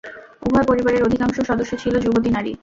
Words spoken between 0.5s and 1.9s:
পরিবারের অধিকাংশ সদস্য